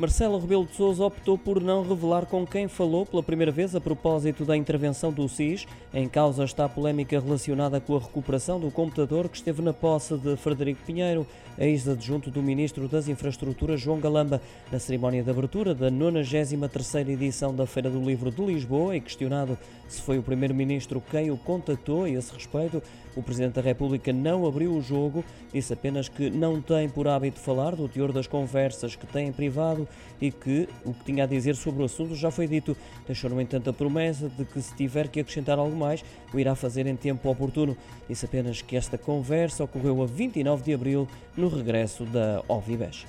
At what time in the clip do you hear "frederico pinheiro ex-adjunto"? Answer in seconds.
10.38-12.30